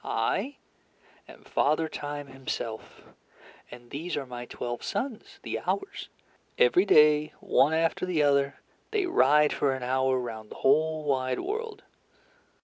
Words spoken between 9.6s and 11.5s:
an hour round the whole wide